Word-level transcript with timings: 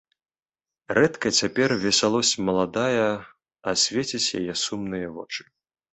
Рэдка 0.97 1.27
цяпер 1.39 1.69
весялосць 1.83 2.33
маладая 2.47 3.07
асвеціць 3.73 4.27
яе 4.41 4.53
сумныя 4.65 5.07
вочы. 5.21 5.41